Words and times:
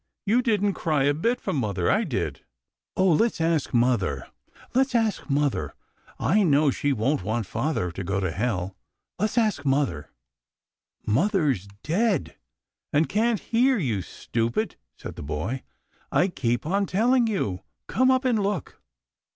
You 0.25 0.41
didn't 0.41 0.73
cry 0.73 1.03
a 1.03 1.13
bit 1.13 1.39
for 1.39 1.53
mother; 1.53 1.91
I 1.91 2.05
did."" 2.05 2.41
Oh, 2.97 3.11
let's 3.11 3.39
ask 3.39 3.71
mother! 3.71 4.25
Let's 4.73 4.95
ask 4.95 5.29
mother! 5.29 5.75
I 6.17 6.41
know 6.41 6.71
she 6.71 6.91
won't 6.91 7.21
want 7.21 7.45
father 7.45 7.91
to 7.91 8.03
go 8.03 8.19
to 8.19 8.31
hell. 8.31 8.75
Let's 9.19 9.37
ask 9.37 9.63
mother 9.63 10.09
1 11.05 11.13
""Mother's 11.17 11.67
dead, 11.83 12.35
and 12.91 13.07
can't 13.07 13.39
hear, 13.41 13.77
you 13.77 14.01
stupid," 14.01 14.75
said 14.97 15.17
the 15.17 15.21
boy." 15.21 15.61
I 16.11 16.29
keep 16.29 16.65
on 16.65 16.87
telling 16.87 17.27
you. 17.27 17.61
Come 17.87 18.09
up 18.09 18.25
and 18.25 18.39
look." 18.41 18.81